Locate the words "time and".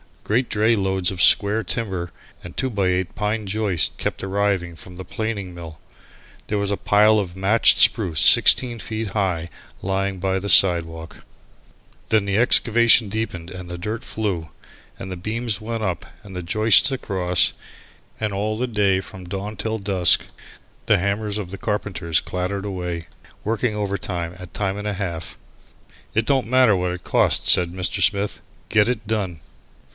24.53-24.87